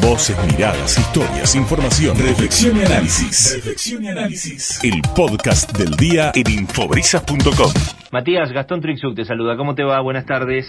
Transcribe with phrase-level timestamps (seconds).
[0.00, 3.54] Voces, miradas, historias, información, reflexión y análisis.
[3.56, 4.82] Reflexión y análisis.
[4.84, 7.72] El podcast del día en infobrisas.com.
[8.12, 9.56] Matías, Gastón Trixuk te saluda.
[9.56, 10.00] ¿Cómo te va?
[10.00, 10.66] Buenas tardes.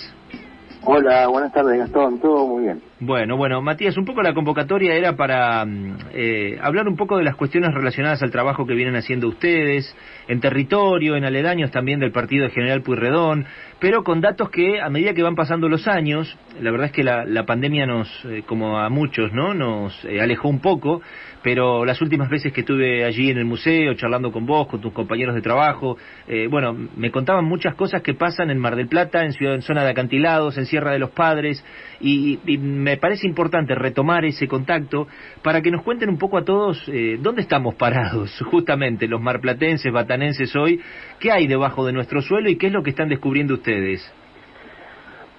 [0.89, 2.81] Hola, buenas tardes Gastón, todo muy bien.
[3.01, 7.25] Bueno, bueno, Matías, un poco la convocatoria era para mm, eh, hablar un poco de
[7.25, 9.93] las cuestiones relacionadas al trabajo que vienen haciendo ustedes,
[10.29, 13.45] en territorio, en aledaños también del partido de General Puyredón,
[13.79, 17.03] pero con datos que a medida que van pasando los años, la verdad es que
[17.03, 19.53] la, la pandemia nos, eh, como a muchos, ¿no?
[19.53, 21.01] Nos eh, alejó un poco,
[21.43, 24.93] pero las últimas veces que estuve allí en el museo, charlando con vos, con tus
[24.93, 29.23] compañeros de trabajo, eh, bueno, me contaban muchas cosas que pasan en Mar del Plata,
[29.23, 31.63] en, ciudad, en zona de acantilados, en Sierra de los Padres,
[31.99, 35.07] y, y me parece importante retomar ese contacto
[35.41, 39.91] para que nos cuenten un poco a todos eh, dónde estamos parados, justamente los marplatenses,
[39.91, 40.79] batanenses hoy,
[41.19, 44.07] qué hay debajo de nuestro suelo y qué es lo que están descubriendo ustedes.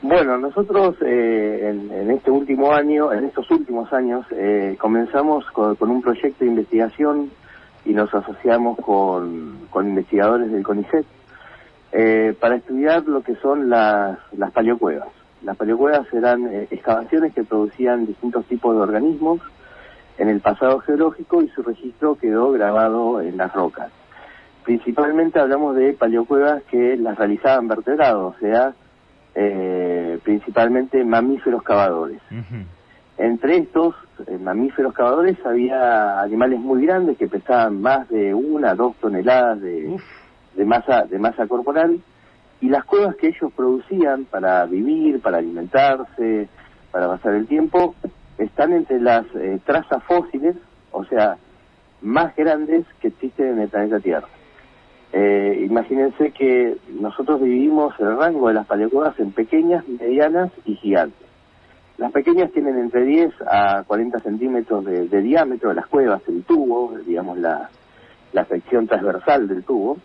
[0.03, 5.77] Bueno, nosotros eh, en, en, este último año, en estos últimos años, eh, comenzamos con,
[5.77, 7.31] con, un proyecto de investigación
[7.85, 11.07] y nos asociamos con, con investigadores del CONICET
[11.93, 15.09] eh, para estudiar lo que son las, las paleocuevas.
[15.43, 19.41] Las paleocuevas eran eh, excavaciones que producían distintos tipos de organismos
[20.19, 23.91] en el pasado geológico y su registro quedó grabado en las rocas.
[24.65, 28.75] Principalmente hablamos de paleocuevas que las realizaban vertebrados, o sea,
[29.35, 32.21] eh, principalmente mamíferos cavadores.
[32.31, 32.65] Uh -huh.
[33.19, 33.95] Entre estos
[34.27, 39.97] eh, mamíferos cavadores había animales muy grandes que pesaban más de una, dos toneladas de,
[40.55, 42.01] de masa de masa corporal
[42.61, 46.49] y las cuevas que ellos producían para vivir, para alimentarse,
[46.91, 47.95] para pasar el tiempo,
[48.39, 50.57] están entre las eh, trazas fósiles,
[50.91, 51.37] o sea,
[52.03, 54.29] más grandes que existen en el planeta Tierra.
[55.13, 61.27] Eh, imagínense que nosotros dividimos el rango de las paleocuevas en pequeñas, medianas y gigantes.
[61.97, 66.45] Las pequeñas tienen entre 10 a 40 centímetros de, de diámetro de las cuevas, el
[66.45, 67.71] tubo, digamos la,
[68.33, 69.99] la sección transversal del tubo.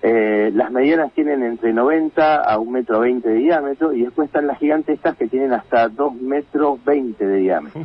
[0.00, 4.46] Eh, las medianas tienen entre 90 a 1 metro 20 de diámetro y después están
[4.46, 7.82] las gigantes estas que tienen hasta 2 metros 20 de diámetro.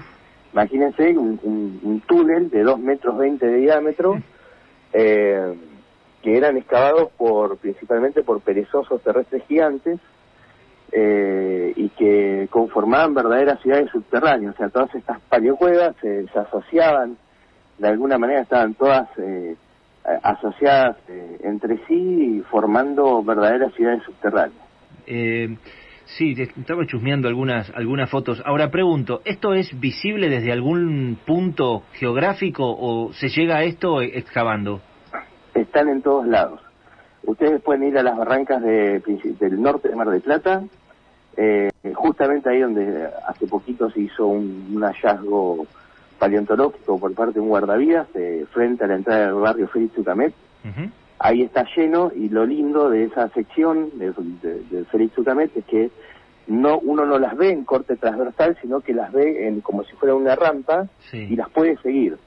[0.54, 4.22] Imagínense un, un, un túnel de 2 metros 20 de diámetro.
[4.94, 5.56] Eh,
[6.24, 10.00] que eran excavados por principalmente por perezosos terrestres gigantes
[10.92, 14.56] eh, y que conformaban verdaderas ciudades subterráneas.
[14.56, 17.18] O sea, todas estas paleocuevas se asociaban,
[17.78, 19.56] de alguna manera estaban todas eh,
[20.22, 24.62] asociadas eh, entre sí, formando verdaderas ciudades subterráneas.
[25.08, 25.58] Eh,
[26.06, 28.42] sí, estaba chusmeando algunas, algunas fotos.
[28.46, 34.82] Ahora pregunto, ¿esto es visible desde algún punto geográfico o se llega a esto excavando?
[35.54, 36.62] están en todos lados.
[37.26, 39.02] Ustedes pueden ir a las barrancas de,
[39.40, 40.64] del norte de Mar del Plata,
[41.38, 45.66] eh, justamente ahí donde hace poquito se hizo un, un hallazgo
[46.24, 50.34] paleontológico por parte de un guardavidas eh, frente a la entrada del barrio Félix Tucamet.
[50.64, 50.92] Uh -huh.
[51.20, 55.66] Ahí está lleno y lo lindo de esa sección del de, de Félix Tucamet es
[55.66, 55.90] que
[56.48, 59.94] no uno no las ve en corte transversal, sino que las ve en, como si
[59.98, 61.28] fuera una rampa sí.
[61.30, 62.18] y las puede seguir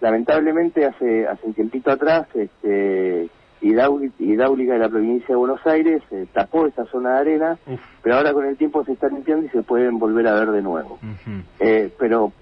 [0.00, 3.28] lamentablemente hace hace un tiempito atrás este
[3.62, 7.80] hidráulica de la provincia de Buenos Aires eh, tapó esta zona de arena Uf.
[8.02, 10.60] pero ahora con el tiempo se está limpiando y se pueden volver a ver de
[10.62, 11.42] nuevo uh -huh.
[11.60, 12.32] eh, pero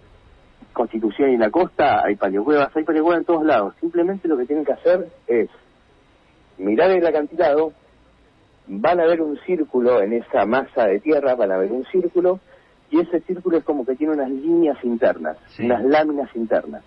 [0.72, 3.74] Constitución y la costa hay paleocuevas hay paleocuevas en todos lados.
[3.80, 5.48] Simplemente lo que tienen que hacer es
[6.58, 7.72] mirar el acantilado
[8.66, 12.40] van a ver un círculo en esa masa de tierra van a ver un círculo
[12.90, 15.64] y ese círculo es como que tiene unas líneas internas sí.
[15.64, 16.84] unas láminas internas.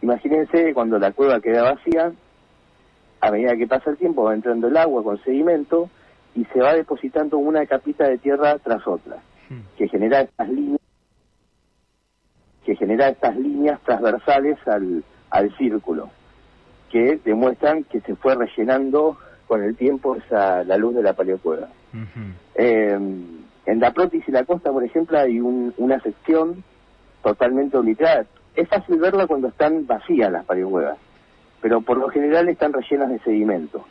[0.00, 2.12] Imagínense cuando la cueva queda vacía,
[3.20, 5.90] a medida que pasa el tiempo va entrando el agua con sedimento
[6.34, 9.16] y se va depositando una capita de tierra tras otra,
[9.76, 10.77] que genera estas líneas
[12.88, 16.08] que genera estas líneas transversales al, al círculo,
[16.90, 21.68] que demuestran que se fue rellenando con el tiempo esa, la luz de la paleocueva.
[21.92, 22.32] Uh -huh.
[22.54, 22.98] eh,
[23.66, 26.64] en la prótesis y la costa, por ejemplo, hay un, una sección
[27.22, 28.24] totalmente obliterada,
[28.54, 30.96] es fácil verla cuando están vacías las paleocuevas,
[31.60, 33.84] pero por lo general están rellenas de sedimento,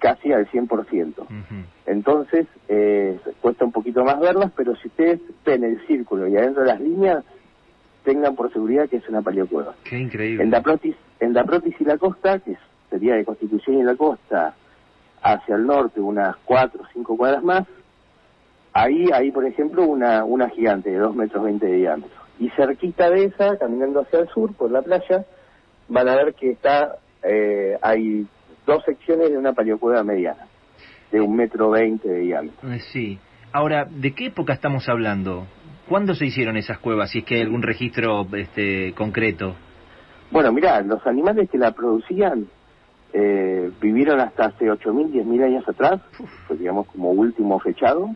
[0.00, 0.68] casi al 100%.
[0.68, 1.64] Uh -huh.
[1.86, 6.62] Entonces, eh, cuesta un poquito más verlas, pero si ustedes ven el círculo y adentro
[6.62, 7.24] de las líneas,
[8.04, 9.74] tengan por seguridad que es una paleocueva.
[9.84, 10.44] Qué increíble.
[10.44, 12.56] En la prótesis, en la prótesis y la costa, que
[12.90, 14.54] sería de Constitución y la costa,
[15.22, 17.66] hacia el norte, unas cuatro o cinco cuadras más,
[18.72, 23.08] ahí hay, por ejemplo, una, una gigante de 2 metros 20 de diámetro y cerquita
[23.10, 25.24] de esa, caminando hacia el sur por la playa,
[25.88, 28.26] van a ver que está eh, hay
[28.66, 30.46] dos secciones de una paleocueva mediana,
[31.10, 32.68] de un metro veinte de diámetro.
[32.92, 33.18] Sí.
[33.52, 35.46] Ahora, ¿de qué época estamos hablando?
[35.92, 37.10] ¿Cuándo se hicieron esas cuevas?
[37.10, 39.54] Si es que hay algún registro este, concreto.
[40.30, 42.46] Bueno, mira, los animales que la producían
[43.12, 46.00] eh, vivieron hasta hace 8.000, 10.000 años atrás,
[46.48, 48.08] pues digamos como último fechado,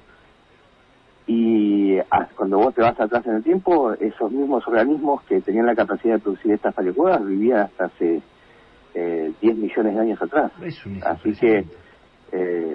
[1.26, 1.98] y
[2.34, 6.14] cuando vos te vas atrás en el tiempo, esos mismos organismos que tenían la capacidad
[6.14, 8.22] de producir estas paleocuevas vivían hasta hace
[8.94, 10.50] eh, 10 millones de años atrás.
[11.04, 11.66] Así que,
[12.32, 12.65] eh,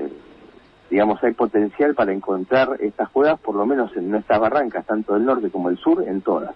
[0.92, 5.26] digamos, hay potencial para encontrar estas cuevas, por lo menos en nuestras barrancas, tanto del
[5.26, 6.54] norte como del sur, en todas.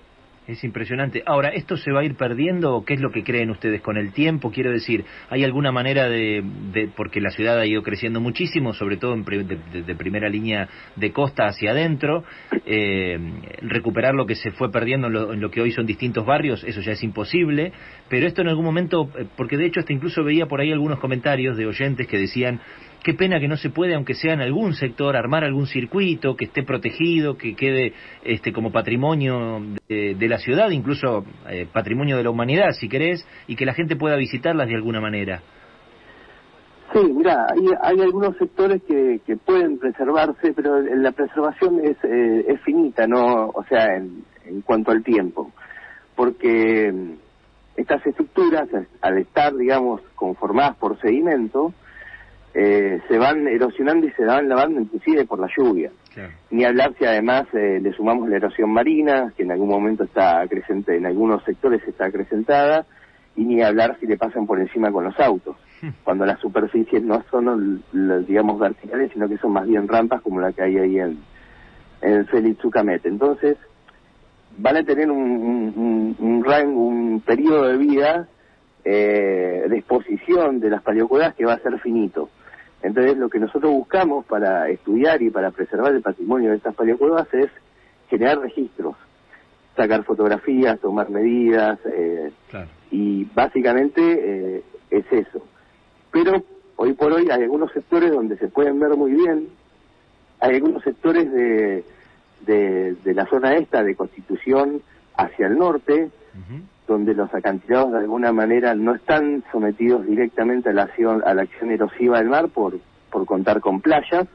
[0.47, 1.23] Es impresionante.
[1.25, 2.83] Ahora, ¿esto se va a ir perdiendo?
[2.85, 4.51] ¿Qué es lo que creen ustedes con el tiempo?
[4.51, 6.43] Quiero decir, ¿hay alguna manera de,
[6.95, 11.47] porque la ciudad ha ido creciendo muchísimo, sobre todo en, de, primera línea de costa
[11.47, 12.23] hacia adentro,
[12.63, 13.17] eh,
[13.61, 16.63] recuperar lo que se fue perdiendo en lo, que hoy son distintos barrios?
[16.63, 17.73] Eso ya es imposible,
[18.07, 20.99] pero esto en algún momento, eh, porque de hecho hasta incluso veía por ahí algunos
[20.99, 22.61] comentarios de oyentes que decían
[23.05, 26.45] Qué pena que no se puede, aunque sea en algún sector, armar algún circuito que
[26.45, 27.93] esté protegido, que quede
[28.23, 33.55] este, como patrimonio de, la ciudad, incluso eh, patrimonio de la humanidad, si querés, y
[33.55, 35.43] que la gente pueda visitarlas de alguna manera.
[36.93, 37.45] Sí, mira,
[37.83, 43.63] hay, algunos sectores que, pueden preservarse, pero la preservación es, eh, es finita, no, o
[43.69, 45.51] sea, en, en cuanto al tiempo,
[46.15, 47.11] porque mm,
[47.77, 48.67] estas estructuras,
[48.99, 51.71] al estar, digamos, conformadas por sedimento,
[52.57, 55.91] eh, se van erosionando y se van lavando inclusive por la lluvia.
[56.51, 60.39] Ni hablar si además eh, le sumamos la erosión marina, que en algún momento está
[60.39, 62.85] acrecente, en algunos sectores está acrecentada,
[63.35, 65.89] y ni hablar si le pasan por encima con los autos, hmm.
[66.05, 67.83] cuando las superficies no son,
[68.25, 71.19] digamos, verticales, sino que son más bien rampas como la que hay ahí en,
[72.01, 73.05] en Félix Zucamet.
[73.05, 73.57] Entonces,
[74.57, 78.29] van a tener un, un, rango, un periodo de vida
[78.85, 82.29] eh, de exposición de las paleocuevas que va a ser finito.
[82.85, 87.27] Entonces, lo que nosotros buscamos para estudiar y para preservar el patrimonio de estas paleocuevas
[87.33, 87.49] es
[88.11, 88.95] generar registros,
[89.75, 92.31] sacar fotografías, tomar medidas, eh,
[92.91, 95.43] y básicamente eh, es eso.
[96.11, 96.43] Pero
[96.75, 99.47] hoy por hoy hay algunos sectores donde se pueden ver muy bien,
[100.39, 101.83] hay algunos sectores de,
[102.45, 104.83] de, la zona esta de Constitución
[105.17, 106.11] hacia el norte,
[106.87, 111.43] donde los acantilados de alguna manera no están sometidos directamente a la acción, a la
[111.43, 112.79] acción erosiva del mar por,
[113.11, 114.27] por contar con playas,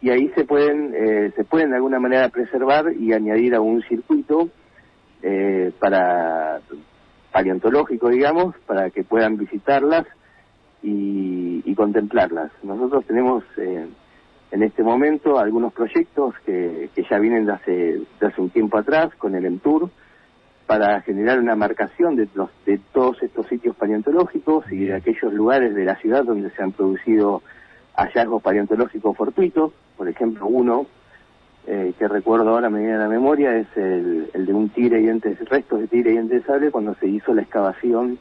[0.00, 3.82] y ahí se pueden, eh, se pueden de alguna manera preservar y añadir a un
[3.82, 4.48] circuito
[5.22, 6.60] eh, para
[7.30, 10.04] paleontológico, digamos, para que puedan visitarlas
[10.82, 12.50] y, y contemplarlas.
[12.62, 13.86] Nosotros tenemos eh,
[14.50, 17.72] en este momento algunos proyectos que, que ya vienen de hace,
[18.20, 19.88] de hace un tiempo atrás con el EMTUR,
[20.66, 25.74] para generar una marcación de, los, de todos estos sitios paleontológicos y de aquellos lugares
[25.74, 27.42] de la ciudad donde se han producido
[27.94, 29.72] hallazgos paleontológicos fortuitos.
[29.96, 30.86] Por ejemplo, uno
[31.66, 35.02] eh, que recuerdo ahora, me viene a la memoria, es el, de un tigre y
[35.02, 38.18] dientes, restos de tigre y dientes de sable cuando se hizo la excavación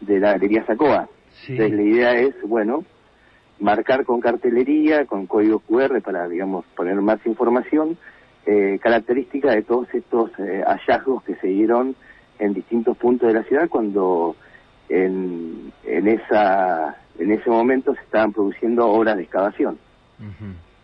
[0.00, 1.08] de la galería Sacoa.
[1.48, 2.84] Entonces la idea es, bueno,
[3.58, 7.98] marcar con cartelería, con código QR para, digamos, poner más información
[8.46, 11.96] eh, característica de todos estos eh, hallazgos que se dieron
[12.38, 14.36] en distintos puntos de la ciudad cuando
[14.88, 19.78] en, en, esa, en ese momento se estaban produciendo obras de excavación.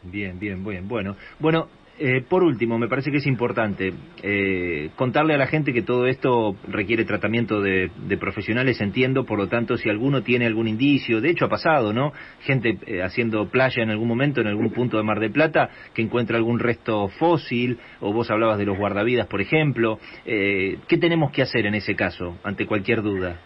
[0.02, 0.88] Bien, bien, bien.
[0.88, 1.68] Bueno, bueno,
[2.02, 3.92] eh, por último, me parece que es importante
[4.22, 9.48] eh, contarle a la gente que todo esto requiere tratamiento de, profesionales, entiendo, por lo
[9.48, 12.14] tanto, si alguno tiene algún indicio, de hecho ha pasado, ¿no?
[12.40, 16.00] Gente eh, haciendo playa en algún momento, en algún punto de Mar de Plata, que
[16.00, 19.98] encuentra algún resto fósil, o vos hablabas de los guardavidas, por ejemplo.
[20.24, 23.40] ¿Qué tenemos que hacer en ese caso, ante cualquier duda?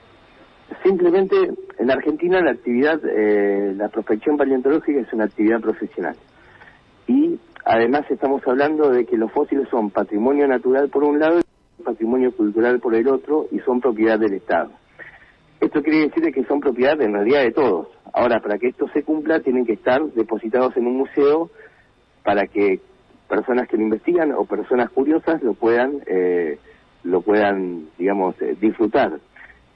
[0.85, 1.37] Simplemente,
[1.81, 3.01] en Argentina la actividad,
[3.77, 6.15] la prospección paleontológica es una actividad profesional.
[7.09, 11.83] Y Además estamos hablando de que los fósiles son patrimonio natural por un lado y
[11.83, 14.71] patrimonio cultural por el otro y son propiedad del Estado.
[15.61, 17.89] Esto quiere decir que son propiedad en realidad de todos.
[18.13, 21.51] Ahora, para que esto se cumpla, tienen que estar depositados en un museo
[22.23, 22.81] para que
[23.29, 26.59] personas que lo investigan o personas curiosas lo puedan, eh,
[27.03, 29.19] lo puedan, digamos, eh, disfrutar.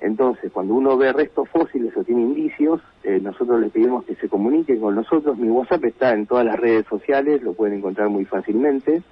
[0.00, 4.28] Entonces, cuando uno ve restos fósiles o tiene indicios, eh, nosotros les pedimos que se
[4.28, 5.36] comuniquen con nosotros.
[5.36, 9.02] Mi WhatsApp está en todas las redes sociales, lo pueden encontrar muy fácilmente.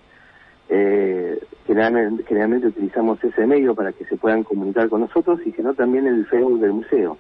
[0.69, 5.75] Eh, generalmente, utilizamos ese medio para que se puedan comunicar con nosotros y si no
[5.75, 7.19] también el Facebook del museo.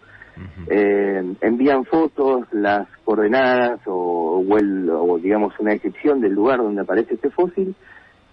[0.68, 7.30] Eh, envían fotos, las coordenadas o, o digamos una descripción del lugar donde aparece este
[7.30, 7.74] fósil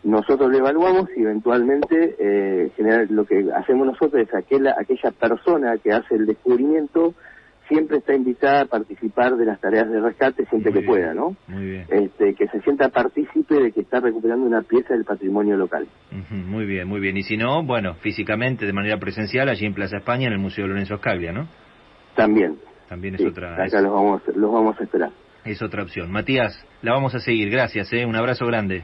[0.04, 5.78] nosotros lo evaluamos y eventualmente eh, general, lo que hacemos nosotros es aquella, aquella persona
[5.78, 7.14] que hace el descubrimiento
[7.70, 11.36] siempre está invitada a participar de las tareas de rescate siempre que pueda, ¿no?
[11.48, 11.86] Muy bien.
[11.90, 15.88] Este, que se sienta partícipe de que está recuperando una pieza del patrimonio local.
[16.30, 17.18] muy bien, muy bien.
[17.18, 20.68] Y si no, bueno, físicamente, de manera presencial, allí en Plaza España, en el Museo
[20.68, 21.48] Lorenzo Scaglia, ¿no?
[22.16, 22.58] También.
[22.90, 23.54] También es otra.
[23.54, 25.12] Acá los vamos, los vamos a esperar.
[25.46, 26.12] Es otra opción.
[26.12, 27.50] Matías, la vamos a seguir.
[27.50, 28.06] Gracias, ¿eh?
[28.06, 28.84] Un abrazo grande.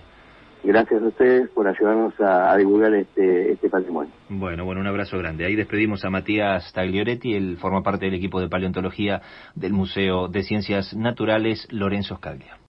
[0.63, 4.11] Gracias a ustedes por ayudarnos a, divulgar este, este patrimonio.
[4.29, 5.45] Bueno, bueno, un abrazo grande.
[5.45, 9.21] Ahí despedimos a Matías Taglioretti, él forma parte del equipo de paleontología
[9.55, 12.59] del Museo de Ciencias Naturales Lorenzo Scaglia.